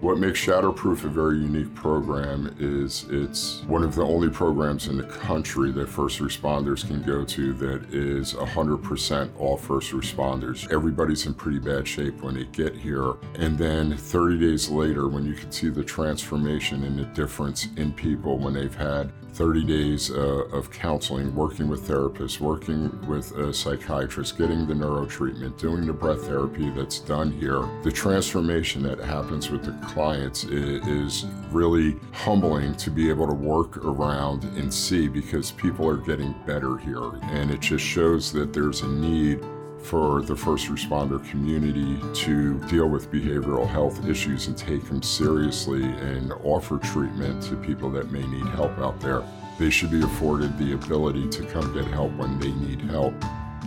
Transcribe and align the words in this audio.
What 0.00 0.18
makes 0.18 0.40
Shatterproof 0.40 1.04
a 1.04 1.08
very 1.08 1.36
unique 1.36 1.74
program 1.74 2.56
is 2.58 3.04
it's 3.10 3.62
one 3.64 3.82
of 3.82 3.94
the 3.94 4.02
only 4.02 4.30
programs 4.30 4.88
in 4.88 4.96
the 4.96 5.04
country 5.04 5.72
that 5.72 5.90
first 5.90 6.20
responders 6.20 6.86
can 6.86 7.02
go 7.02 7.22
to 7.22 7.52
that 7.52 7.92
is 7.92 8.32
100% 8.32 9.30
all 9.38 9.58
first 9.58 9.92
responders. 9.92 10.72
Everybody's 10.72 11.26
in 11.26 11.34
pretty 11.34 11.58
bad 11.58 11.86
shape 11.86 12.22
when 12.22 12.34
they 12.36 12.44
get 12.44 12.74
here. 12.74 13.16
And 13.34 13.58
then 13.58 13.94
30 13.94 14.38
days 14.38 14.70
later, 14.70 15.06
when 15.08 15.26
you 15.26 15.34
can 15.34 15.52
see 15.52 15.68
the 15.68 15.84
transformation 15.84 16.84
and 16.84 16.98
the 16.98 17.04
difference 17.04 17.68
in 17.76 17.92
people 17.92 18.38
when 18.38 18.54
they've 18.54 18.74
had 18.74 19.12
30 19.34 19.64
days 19.64 20.10
uh, 20.10 20.44
of 20.52 20.70
counseling, 20.70 21.34
working 21.34 21.68
with 21.68 21.86
therapists, 21.86 22.40
working 22.40 22.90
with 23.06 23.32
a 23.36 23.52
psychiatrist, 23.52 24.36
getting 24.36 24.66
the 24.66 24.74
neuro 24.74 25.06
treatment, 25.06 25.56
doing 25.58 25.86
the 25.86 25.92
breath 25.92 26.26
therapy 26.26 26.70
that's 26.70 26.98
done 26.98 27.32
here. 27.32 27.68
The 27.82 27.92
transformation 27.92 28.82
that 28.82 28.98
happens 28.98 29.50
with 29.50 29.64
the 29.64 29.72
clients 29.90 30.44
is, 30.44 31.26
really 31.50 31.96
humbling 32.12 32.72
to 32.76 32.92
be 32.92 33.10
able 33.10 33.26
to 33.26 33.34
work 33.34 33.76
around 33.78 34.44
and 34.56 34.72
see 34.72 35.08
because 35.08 35.50
people 35.50 35.88
are 35.88 35.96
getting 35.96 36.32
better 36.46 36.78
here. 36.78 37.10
And 37.22 37.50
it 37.50 37.58
just 37.58 37.84
shows 37.84 38.32
that 38.32 38.52
there's 38.52 38.82
a 38.82 38.88
need 38.88 39.44
for 39.82 40.22
the 40.22 40.36
first 40.36 40.68
responder 40.68 41.18
community 41.28 41.98
to 42.14 42.60
deal 42.68 42.88
with 42.88 43.10
behavioral 43.10 43.66
health 43.66 44.06
issues 44.06 44.46
and 44.46 44.56
take 44.56 44.84
them 44.84 45.02
seriously 45.02 45.82
and 45.82 46.32
offer 46.44 46.78
treatment 46.78 47.42
to 47.42 47.56
people 47.56 47.90
that 47.90 48.12
may 48.12 48.24
need 48.28 48.46
help 48.54 48.78
out 48.78 49.00
there. 49.00 49.24
They 49.58 49.70
should 49.70 49.90
be 49.90 50.02
afforded 50.02 50.56
the 50.56 50.74
ability 50.74 51.28
to 51.30 51.44
come 51.46 51.74
get 51.74 51.86
help 51.86 52.12
when 52.16 52.38
they 52.38 52.52
need 52.52 52.80
help. 52.82 53.14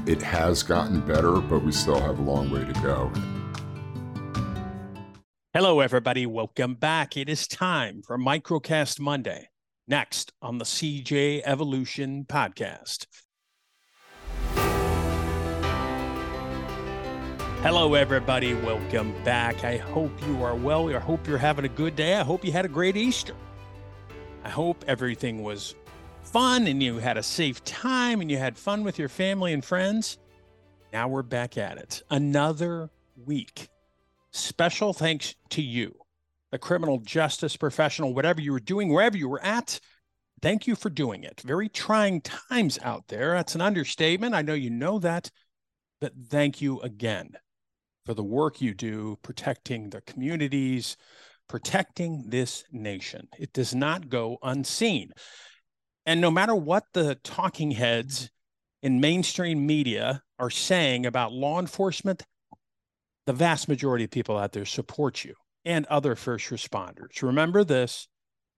It 0.05 0.21
has 0.21 0.63
gotten 0.63 1.01
better, 1.01 1.33
but 1.41 1.63
we 1.63 1.73
still 1.73 1.99
have 1.99 2.19
a 2.19 2.21
long 2.21 2.49
way 2.49 2.63
to 2.63 2.73
go. 2.81 3.11
Hello, 5.55 5.81
everybody. 5.81 6.25
Welcome 6.25 6.73
back. 6.73 7.15
It 7.15 7.29
is 7.29 7.47
time 7.47 8.01
for 8.01 8.17
Microcast 8.17 8.99
Monday, 8.99 9.49
next 9.87 10.33
on 10.41 10.57
the 10.57 10.65
CJ 10.65 11.43
Evolution 11.45 12.25
podcast. 12.27 13.05
Hello, 17.61 17.93
everybody. 17.93 18.55
Welcome 18.55 19.13
back. 19.23 19.63
I 19.63 19.77
hope 19.77 20.11
you 20.25 20.43
are 20.43 20.55
well. 20.55 20.89
I 20.89 20.97
hope 20.97 21.27
you're 21.27 21.37
having 21.37 21.65
a 21.65 21.69
good 21.69 21.95
day. 21.95 22.15
I 22.15 22.23
hope 22.23 22.43
you 22.43 22.51
had 22.51 22.65
a 22.65 22.67
great 22.67 22.97
Easter. 22.97 23.35
I 24.43 24.49
hope 24.49 24.83
everything 24.87 25.43
was 25.43 25.75
fun 26.23 26.65
and 26.65 26.81
you 26.81 26.97
had 26.97 27.17
a 27.17 27.23
safe 27.23 27.63
time 27.63 28.21
and 28.21 28.31
you 28.31 28.39
had 28.39 28.57
fun 28.57 28.83
with 28.83 28.97
your 28.97 29.07
family 29.07 29.53
and 29.53 29.63
friends. 29.63 30.17
Now 30.91 31.09
we're 31.09 31.21
back 31.21 31.59
at 31.59 31.77
it. 31.77 32.01
Another 32.09 32.89
week. 33.15 33.69
Special 34.33 34.93
thanks 34.93 35.35
to 35.51 35.61
you, 35.61 35.93
the 36.51 36.57
criminal 36.57 36.99
justice 36.99 37.55
professional, 37.55 38.13
whatever 38.15 38.41
you 38.41 38.51
were 38.51 38.59
doing, 38.59 38.91
wherever 38.91 39.15
you 39.15 39.29
were 39.29 39.43
at. 39.43 39.79
Thank 40.41 40.67
you 40.67 40.75
for 40.75 40.89
doing 40.89 41.23
it. 41.23 41.41
Very 41.45 41.69
trying 41.69 42.21
times 42.21 42.79
out 42.81 43.07
there. 43.07 43.35
That's 43.35 43.55
an 43.55 43.61
understatement. 43.61 44.35
I 44.35 44.41
know 44.41 44.55
you 44.55 44.71
know 44.71 44.99
that, 44.99 45.29
but 46.01 46.13
thank 46.29 46.61
you 46.61 46.81
again 46.81 47.29
for 48.05 48.13
the 48.13 48.23
work 48.23 48.59
you 48.59 48.73
do 48.73 49.17
protecting 49.21 49.89
the 49.89 50.01
communities, 50.01 50.97
protecting 51.47 52.25
this 52.27 52.63
nation. 52.71 53.27
It 53.39 53.53
does 53.53 53.73
not 53.73 54.09
go 54.09 54.37
unseen. 54.41 55.11
And 56.05 56.19
no 56.19 56.31
matter 56.31 56.55
what 56.55 56.83
the 56.93 57.15
talking 57.23 57.71
heads 57.71 58.29
in 58.81 58.99
mainstream 58.99 59.65
media 59.65 60.23
are 60.39 60.49
saying 60.49 61.05
about 61.05 61.31
law 61.31 61.59
enforcement, 61.59 62.23
the 63.25 63.33
vast 63.33 63.67
majority 63.67 64.05
of 64.05 64.11
people 64.11 64.37
out 64.37 64.51
there 64.51 64.65
support 64.65 65.23
you 65.23 65.33
and 65.65 65.85
other 65.85 66.15
first 66.15 66.49
responders. 66.49 67.21
Remember 67.21 67.63
this 67.63 68.07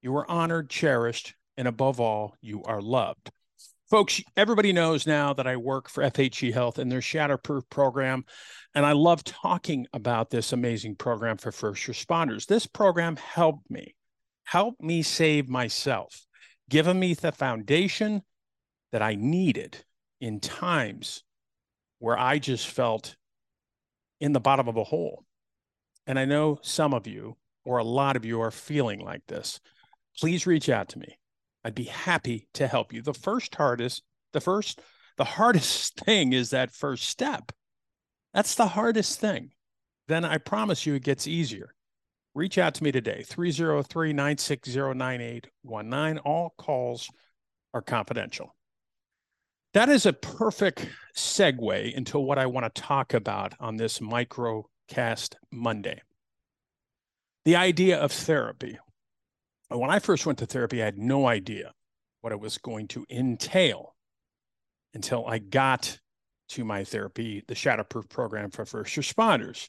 you 0.02 0.16
are 0.16 0.30
honored, 0.30 0.70
cherished, 0.70 1.34
and 1.58 1.68
above 1.68 2.00
all, 2.00 2.36
you 2.42 2.64
are 2.64 2.82
loved. 2.82 3.32
Folks, 3.90 4.22
everybody 4.36 4.74
knows 4.74 5.06
now 5.06 5.34
that 5.34 5.46
I 5.46 5.58
work 5.58 5.90
for 5.90 6.04
FHE 6.04 6.54
Health 6.54 6.80
and 6.80 6.92
their 6.92 7.02
Shatterproof 7.02 7.70
program. 7.70 8.26
And 8.74 8.86
I 8.86 8.94
love 8.94 9.24
talking 9.24 9.86
about 9.94 10.32
this 10.32 10.54
amazing 10.54 10.96
program 10.96 11.38
for 11.38 11.52
first 11.52 11.86
responders. 11.86 12.48
This 12.48 12.66
program 12.66 13.16
helped 13.16 13.70
me, 13.70 13.96
helped 14.44 14.82
me 14.82 15.04
save 15.04 15.48
myself, 15.48 16.26
given 16.68 17.00
me 17.00 17.14
the 17.14 17.32
foundation 17.32 18.24
that 18.92 19.04
I 19.04 19.16
needed 19.16 19.84
in 20.20 20.40
times 20.40 21.24
where 22.00 22.18
I 22.18 22.40
just 22.40 22.68
felt 22.68 23.16
in 24.26 24.34
the 24.34 24.40
bottom 24.40 24.68
of 24.68 24.76
a 24.76 24.84
hole. 24.84 25.24
And 26.08 26.18
I 26.18 26.26
know 26.26 26.58
some 26.64 26.96
of 26.96 27.06
you, 27.06 27.38
or 27.64 27.78
a 27.78 27.84
lot 27.84 28.16
of 28.16 28.26
you, 28.26 28.42
are 28.42 28.50
feeling 28.50 29.00
like 29.00 29.22
this. 29.28 29.60
Please 30.20 30.48
reach 30.48 30.68
out 30.68 30.90
to 30.90 31.00
me. 31.00 31.20
I'd 31.64 31.76
be 31.76 31.84
happy 31.84 32.48
to 32.56 32.68
help 32.68 32.92
you. 32.92 33.04
The 33.04 33.14
first 33.14 33.54
hardest, 33.54 34.02
the 34.34 34.42
first, 34.42 34.82
the 35.18 35.26
hardest 35.26 36.00
thing 36.06 36.34
is 36.34 36.50
that 36.50 36.74
first 36.74 37.08
step. 37.08 37.52
That's 38.34 38.56
the 38.56 38.66
hardest 38.66 39.20
thing. 39.20 39.52
Then 40.08 40.26
I 40.26 40.40
promise 40.40 40.88
you 40.88 40.96
it 40.96 41.04
gets 41.04 41.28
easier. 41.28 41.76
Reach 42.34 42.58
out 42.58 42.74
to 42.76 42.84
me 42.84 42.92
today, 42.92 43.24
303 43.28 44.12
960 44.12 44.72
9819. 44.72 46.18
All 46.26 46.52
calls 46.58 47.12
are 47.76 47.84
confidential. 47.84 48.56
That 49.76 49.90
is 49.90 50.06
a 50.06 50.14
perfect 50.14 50.88
segue 51.18 51.94
into 51.94 52.18
what 52.18 52.40
I 52.40 52.46
want 52.46 52.74
to 52.74 52.82
talk 52.82 53.14
about 53.14 53.56
on 53.60 53.76
this 53.76 54.00
microcast 54.00 55.36
Monday. 55.52 56.02
The 57.44 57.58
idea 57.58 58.00
of 58.00 58.14
therapy 58.14 58.80
when 59.68 59.90
I 59.90 60.00
first 60.00 60.26
went 60.26 60.40
to 60.40 60.46
therapy, 60.46 60.82
I 60.82 60.86
had 60.86 60.98
no 60.98 61.28
idea 61.28 61.74
what 62.22 62.32
it 62.32 62.40
was 62.40 62.58
going 62.58 62.88
to 62.88 63.06
entail 63.10 63.96
until 64.94 65.28
I 65.28 65.40
got 65.40 66.00
to 66.52 66.64
my 66.64 66.86
therapy, 66.86 67.44
the 67.46 67.54
Shatterproof 67.54 68.08
program 68.08 68.52
for 68.52 68.64
first 68.64 68.96
responders. 68.96 69.68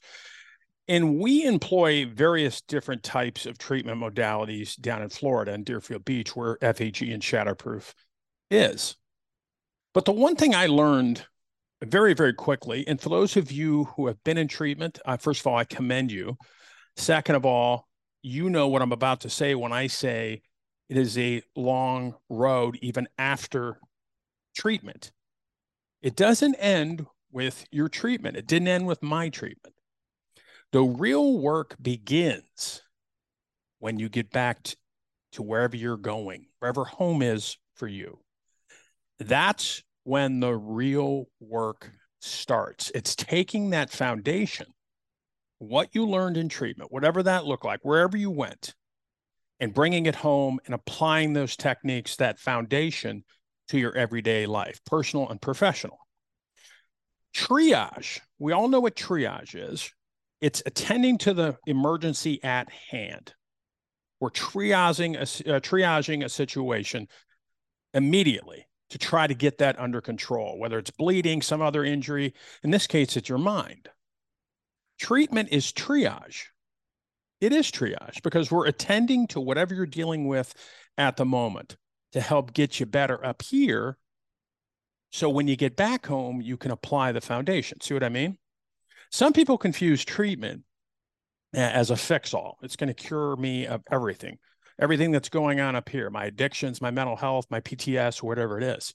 And 0.87 1.19
we 1.19 1.43
employ 1.43 2.07
various 2.07 2.61
different 2.61 3.03
types 3.03 3.45
of 3.45 3.59
treatment 3.59 4.01
modalities 4.01 4.81
down 4.81 5.03
in 5.03 5.09
Florida 5.09 5.53
and 5.53 5.65
Deerfield 5.65 6.05
Beach, 6.05 6.37
where 6.37 6.59
FHE 6.59 7.13
and 7.13 7.25
Shatterproof 7.25 7.93
is. 8.53 8.95
But 9.97 10.05
the 10.05 10.13
one 10.13 10.37
thing 10.37 10.55
I 10.55 10.67
learned 10.67 11.25
very, 11.83 12.13
very 12.13 12.35
quickly, 12.35 12.87
and 12.87 13.01
for 13.01 13.09
those 13.09 13.35
of 13.39 13.51
you 13.51 13.85
who 13.97 14.09
have 14.09 14.23
been 14.25 14.37
in 14.37 14.47
treatment, 14.47 14.99
uh, 15.07 15.17
first 15.17 15.41
of 15.41 15.47
all, 15.47 15.57
I 15.57 15.65
commend 15.65 16.13
you. 16.13 16.37
Second 16.97 17.37
of 17.37 17.47
all, 17.47 17.89
you 18.21 18.51
know 18.51 18.69
what 18.69 18.83
I'm 18.83 18.93
about 18.93 19.23
to 19.23 19.31
say 19.31 19.55
when 19.55 19.73
I 19.73 19.87
say 19.87 20.43
it 20.91 20.99
is 20.99 21.17
a 21.17 21.41
long 21.57 22.15
road, 22.29 22.77
even 22.83 23.09
after 23.17 23.81
treatment. 24.55 25.13
It 26.03 26.15
doesn't 26.15 26.57
end 26.57 27.07
with 27.33 27.65
your 27.71 27.89
treatment, 27.89 28.37
it 28.37 28.47
didn't 28.47 28.69
end 28.69 28.87
with 28.87 29.03
my 29.03 29.31
treatment. 29.31 29.77
The 30.73 30.83
real 30.83 31.39
work 31.39 31.75
begins 31.81 32.83
when 33.79 33.99
you 33.99 34.11
get 34.11 34.31
back 34.31 34.59
to 35.33 35.43
wherever 35.43 35.75
you're 35.75 35.97
going, 35.97 36.49
wherever 36.59 36.85
home 36.85 37.23
is 37.23 37.57
for 37.77 37.89
you. 37.89 38.19
That's 39.19 39.83
when 40.05 40.41
the 40.41 40.55
real 40.55 41.27
work 41.41 41.91
starts. 42.21 42.91
It's 42.95 43.17
taking 43.17 43.71
that 43.71 43.91
foundation 43.91 44.67
what 45.59 45.95
you 45.95 46.07
learned 46.07 46.37
in 46.37 46.49
treatment, 46.49 46.93
whatever 46.93 47.23
that 47.23 47.47
looked 47.47 47.65
like, 47.65 47.81
wherever 47.83 48.17
you 48.17 48.31
went, 48.31 48.75
and 49.59 49.73
bringing 49.73 50.07
it 50.07 50.15
home 50.15 50.61
and 50.67 50.75
applying 50.75 51.33
those 51.33 51.57
techniques, 51.57 52.17
that 52.17 52.39
foundation 52.39 53.25
to 53.69 53.79
your 53.79 53.97
everyday 53.97 54.47
life, 54.47 54.81
personal 54.85 55.29
and 55.29 55.41
professional. 55.41 55.99
Triage, 57.35 58.21
we 58.39 58.53
all 58.53 58.69
know 58.69 58.81
what 58.81 58.97
triage 58.97 59.55
is. 59.55 59.91
It's 60.41 60.63
attending 60.67 61.19
to 61.19 61.33
the 61.33 61.57
emergency 61.67 62.43
at 62.45 62.71
hand. 62.91 63.35
We're 64.21 64.31
triaging 64.31 65.17
a, 65.17 65.57
uh, 65.57 65.61
triaging 65.61 66.25
a 66.25 66.29
situation 66.29 67.09
immediately 67.95 68.67
to 68.91 68.99
try 68.99 69.27
to 69.27 69.35
get 69.35 69.59
that 69.59 69.79
under 69.79 70.01
control, 70.01 70.59
whether 70.59 70.79
it's 70.79 70.91
bleeding, 70.91 71.43
some 71.43 71.61
other 71.61 71.85
injury. 71.85 72.35
In 72.63 72.71
this 72.71 72.87
case, 72.87 73.17
it's 73.17 73.29
your 73.29 73.39
mind. 73.39 73.89
Treatment 74.99 75.49
is 75.51 75.73
triage. 75.73 76.45
It 77.41 77.53
is 77.53 77.71
triage 77.71 78.23
because 78.23 78.51
we're 78.51 78.67
attending 78.67 79.27
to 79.29 79.41
whatever 79.41 79.75
you're 79.75 79.87
dealing 79.87 80.27
with 80.27 80.55
at 80.97 81.17
the 81.17 81.25
moment 81.25 81.77
to 82.13 82.21
help 82.21 82.55
get 82.55 82.81
you 82.81 82.87
better 82.87 83.25
up 83.25 83.43
here. 83.43 83.99
So 85.13 85.29
when 85.29 85.49
you 85.49 85.57
get 85.57 85.77
back 85.77 86.07
home, 86.07 86.41
you 86.41 86.57
can 86.57 86.71
apply 86.71 87.13
the 87.13 87.21
foundation. 87.21 87.81
See 87.81 87.95
what 87.95 88.03
I 88.03 88.09
mean? 88.09 88.39
Some 89.11 89.33
people 89.33 89.59
confuse 89.59 90.05
treatment 90.05 90.63
as 91.53 91.91
a 91.91 91.97
fix 91.97 92.35
all. 92.35 92.59
It's 92.63 92.77
going 92.77 92.89
to 92.89 92.95
cure 92.95 93.37
me 93.37 93.67
of 93.67 93.83
everything, 93.91 94.39
everything 94.79 95.11
that's 95.11 95.29
going 95.29 95.61
on 95.61 95.77
up 95.77 95.89
here, 95.89 96.11
my 96.11 96.27
addictions, 96.27 96.81
my 96.83 96.91
mental 96.91 97.17
health, 97.17 97.47
my 97.51 97.61
PTS, 97.61 98.23
whatever 98.23 98.59
it 98.59 98.65
is. 98.65 98.95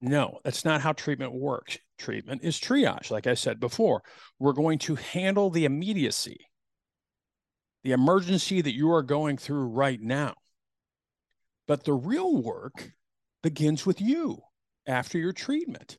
No, 0.00 0.40
that's 0.44 0.64
not 0.64 0.80
how 0.80 0.92
treatment 0.92 1.32
works. 1.34 1.78
Treatment 1.98 2.42
is 2.44 2.58
triage. 2.60 3.10
Like 3.10 3.26
I 3.26 3.34
said 3.34 3.60
before, 3.60 4.02
we're 4.38 4.52
going 4.54 4.78
to 4.80 4.96
handle 4.96 5.50
the 5.50 5.64
immediacy. 5.66 6.46
the 7.84 7.92
emergency 7.92 8.60
that 8.60 8.74
you 8.74 8.90
are 8.92 9.02
going 9.02 9.36
through 9.36 9.64
right 9.66 10.00
now. 10.00 10.34
But 11.66 11.84
the 11.84 11.94
real 11.94 12.36
work 12.42 12.92
begins 13.42 13.86
with 13.86 14.00
you 14.00 14.38
after 14.86 15.18
your 15.18 15.32
treatment. 15.32 15.98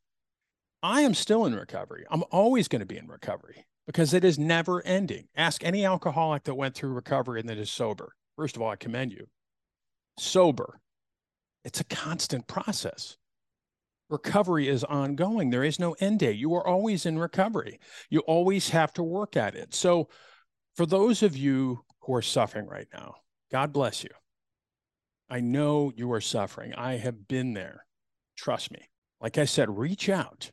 I 0.84 1.02
am 1.02 1.14
still 1.14 1.46
in 1.46 1.56
recovery. 1.56 2.06
I'm 2.12 2.24
always 2.32 2.68
going 2.68 2.82
to 2.82 2.86
be 2.86 2.98
in 2.98 3.08
recovery 3.08 3.66
because 3.86 4.14
it 4.14 4.24
is 4.24 4.38
never 4.40 4.86
ending. 4.86 5.28
Ask 5.36 5.64
any 5.64 5.86
alcoholic 5.86 6.44
that 6.44 6.56
went 6.56 6.76
through 6.76 6.94
recovery 6.94 7.40
and 7.40 7.50
that 7.50 7.58
is 7.58 7.72
sober. 7.72 8.14
First 8.42 8.56
of 8.56 8.64
all, 8.64 8.72
I 8.72 8.76
commend 8.76 9.12
you. 9.12 9.28
Sober, 10.18 10.80
it's 11.64 11.80
a 11.80 11.84
constant 11.84 12.48
process. 12.48 13.16
Recovery 14.10 14.68
is 14.68 14.84
ongoing. 14.84 15.52
There 15.52 15.64
is 15.64 15.80
no 15.80 15.96
end 16.00 16.22
date. 16.22 16.40
You 16.40 16.56
are 16.56 16.66
always 16.66 17.06
in 17.06 17.20
recovery. 17.20 17.80
You 18.10 18.22
always 18.22 18.70
have 18.70 18.94
to 18.94 19.04
work 19.04 19.38
at 19.38 19.54
it. 19.54 19.76
So, 19.76 20.10
for 20.76 20.88
those 20.88 21.22
of 21.22 21.38
you 21.38 21.86
who 22.00 22.16
are 22.16 22.24
suffering 22.24 22.66
right 22.66 22.88
now, 22.92 23.18
God 23.52 23.72
bless 23.74 24.04
you. 24.04 24.10
I 25.30 25.40
know 25.40 25.92
you 25.96 26.12
are 26.12 26.20
suffering. 26.20 26.74
I 26.74 26.96
have 26.96 27.28
been 27.28 27.54
there. 27.54 27.86
Trust 28.36 28.72
me. 28.72 28.90
Like 29.22 29.38
I 29.38 29.46
said, 29.46 29.70
reach 29.70 30.10
out. 30.10 30.50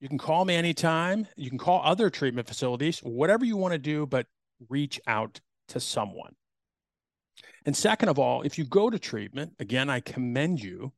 You 0.00 0.10
can 0.10 0.18
call 0.18 0.44
me 0.44 0.54
anytime. 0.54 1.28
You 1.34 1.48
can 1.48 1.58
call 1.58 1.80
other 1.82 2.10
treatment 2.10 2.46
facilities, 2.46 2.98
whatever 2.98 3.46
you 3.46 3.56
want 3.56 3.72
to 3.72 3.78
do, 3.78 4.04
but 4.04 4.26
reach 4.68 5.00
out 5.06 5.40
to 5.68 5.80
someone. 5.80 6.34
And 7.66 7.76
second 7.76 8.08
of 8.08 8.18
all, 8.18 8.42
if 8.42 8.58
you 8.58 8.64
go 8.64 8.90
to 8.90 8.98
treatment, 8.98 9.54
again, 9.58 9.88
I 9.88 10.00
commend 10.00 10.62
you, 10.62 10.92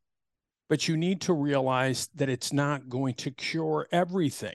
but 0.69 0.89
you 0.89 0.97
need 0.97 1.21
to 1.23 1.33
realize 1.33 2.09
that 2.15 2.29
it's 2.29 2.53
not 2.53 2.89
going 2.89 3.15
to 3.15 3.31
cure 3.31 3.87
everything. 3.93 4.55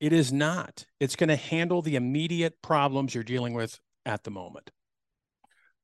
It 0.00 0.12
is 0.12 0.32
not. 0.32 0.86
It's 1.00 1.16
going 1.16 1.28
to 1.28 1.36
handle 1.36 1.82
the 1.82 1.96
immediate 1.96 2.62
problems 2.62 3.14
you're 3.14 3.24
dealing 3.24 3.52
with 3.52 3.78
at 4.06 4.24
the 4.24 4.30
moment. 4.30 4.70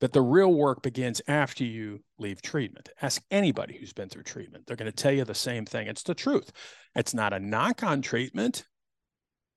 But 0.01 0.12
the 0.12 0.23
real 0.23 0.53
work 0.53 0.83
begins 0.83 1.23
after 1.29 1.65
you 1.65 2.01
leave 2.19 2.43
treatment. 2.43 2.89
Ask 3.01 3.23
anybody 3.31 3.77
who's 3.79 3.93
been 3.93 4.09
through 4.09 4.25
treatment. 4.25 4.67
They're 4.67 4.77
going 4.77 4.91
to 4.91 4.97
tell 4.97 5.12
you 5.12 5.25
the 5.25 5.35
same 5.35 5.67
thing. 5.67 5.87
It's 5.87 6.03
the 6.03 6.15
truth. 6.15 6.53
It's 6.95 7.15
not 7.15 7.33
a 7.33 7.41
knock 7.41 7.83
on 7.83 8.03
treatment. 8.03 8.65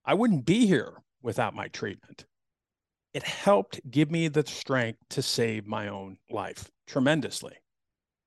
I 0.05 0.13
wouldn't 0.13 0.45
be 0.45 0.65
here 0.65 1.01
without 1.21 1.55
my 1.55 1.67
treatment. 1.67 2.25
It 3.13 3.23
helped 3.23 3.79
give 3.89 4.11
me 4.11 4.27
the 4.27 4.45
strength 4.45 4.99
to 5.11 5.21
save 5.21 5.65
my 5.65 5.87
own 5.87 6.17
life 6.29 6.69
tremendously. 6.87 7.55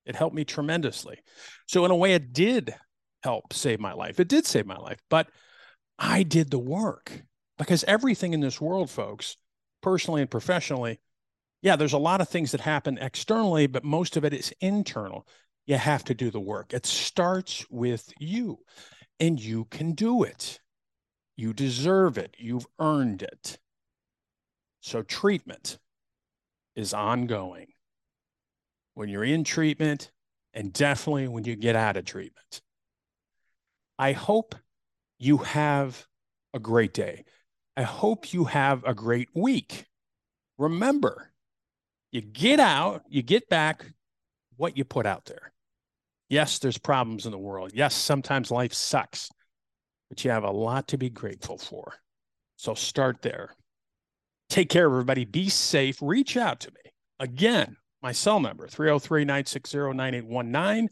It 0.07 0.17
helped 0.17 0.35
me 0.35 0.45
tremendously. 0.45 1.19
So, 1.67 1.85
in 1.85 1.91
a 1.91 1.97
way, 1.97 2.15
it 2.15 2.33
did 2.33 2.75
help 3.23 3.53
save 3.53 3.81
my 3.81 3.93
life. 3.93 4.19
It 4.19 4.29
did 4.29 4.47
save 4.47 4.67
my 4.67 4.77
life, 4.77 4.99
but 5.09 5.29
I 5.99 6.23
did 6.23 6.51
the 6.51 6.59
work 6.59 7.23
because 7.59 7.85
everything 7.85 8.33
in 8.33 8.41
this 8.41 8.61
world, 8.61 8.91
folks, 8.91 9.37
personally 9.83 10.23
and 10.23 10.31
professionally, 10.31 10.99
yeah, 11.63 11.77
there's 11.77 11.93
a 11.93 11.99
lot 11.99 12.23
of 12.23 12.29
things 12.29 12.53
that 12.53 12.63
happen 12.63 12.99
externally, 12.99 13.67
but 13.67 13.85
most 13.85 14.17
of 14.17 14.25
it 14.25 14.33
is 14.33 14.55
internal. 14.61 15.27
You 15.67 15.77
have 15.77 16.05
to 16.05 16.15
do 16.15 16.31
the 16.31 16.41
work. 16.41 16.73
It 16.73 16.87
starts 16.87 17.67
with 17.71 18.11
you, 18.19 18.61
and 19.21 19.39
you 19.39 19.67
can 19.67 19.93
do 19.93 20.23
it. 20.23 20.59
You 21.37 21.53
deserve 21.53 22.17
it. 22.17 22.35
You've 22.39 22.67
earned 22.79 23.23
it. 23.23 23.59
So, 24.81 25.03
treatment 25.03 25.79
is 26.75 26.95
ongoing. 26.95 27.69
When 28.95 29.09
you're 29.09 29.25
in 29.25 29.45
treatment, 29.45 30.11
and 30.55 30.73
definitely 30.73 31.29
when 31.29 31.45
you 31.45 31.57
get 31.57 31.77
out 31.77 31.97
of 31.97 32.05
treatment. 32.05 32.61
I 33.99 34.13
hope 34.13 34.55
you 35.19 35.39
have 35.39 36.07
a 36.55 36.59
great 36.59 36.95
day. 36.95 37.25
I 37.77 37.83
hope 37.83 38.33
you 38.33 38.45
have 38.45 38.85
a 38.85 38.95
great 38.95 39.29
week. 39.35 39.87
Remember, 40.59 41.31
you 42.11 42.21
get 42.21 42.61
out, 42.61 43.05
you 43.09 43.23
get 43.23 43.49
back 43.49 43.87
what 44.57 44.77
you 44.77 44.85
put 44.85 45.07
out 45.07 45.27
there. 45.27 45.53
Yes, 46.29 46.59
there's 46.59 46.79
problems 46.79 47.27
in 47.27 47.33
the 47.33 47.39
world. 47.39 47.73
Yes, 47.75 47.95
sometimes 47.95 48.51
life 48.51 48.73
sucks, 48.73 49.31
but 50.09 50.25
you 50.25 50.31
have 50.31 50.45
a 50.45 50.51
lot 50.51 50.89
to 50.89 50.99
be 50.99 51.11
grateful 51.11 51.59
for. 51.59 51.95
So 52.57 52.75
start 52.75 53.23
there. 53.23 53.51
Take 54.51 54.69
care, 54.69 54.87
everybody. 54.87 55.25
Be 55.25 55.49
safe. 55.49 55.97
Reach 56.03 56.37
out 56.37 56.61
to 56.61 56.73
me. 56.73 56.91
Again, 57.21 57.77
my 58.03 58.11
cell 58.11 58.41
number 58.41 58.67
303 58.67 59.25
960 59.25 59.79
9819. 59.95 60.91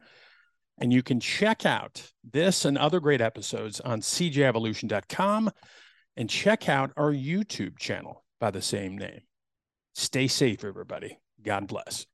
And 0.81 0.93
you 0.93 1.03
can 1.03 1.19
check 1.19 1.67
out 1.67 2.01
this 2.23 2.65
and 2.65 2.79
other 2.79 3.01
great 3.01 3.21
episodes 3.21 3.81
on 3.81 4.01
cjevolution.com 4.01 5.51
and 6.17 6.31
check 6.31 6.69
out 6.69 6.93
our 6.97 7.13
YouTube 7.13 7.79
channel 7.79 8.25
by 8.39 8.53
the 8.53 8.63
same 8.63 8.97
name. 8.97 9.23
Stay 9.97 10.29
safe, 10.29 10.65
everybody. 10.65 11.19
God 11.43 11.67
bless. 11.67 12.07